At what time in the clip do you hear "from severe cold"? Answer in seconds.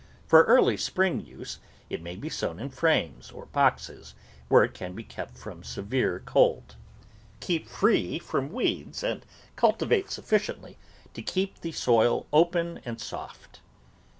5.37-6.75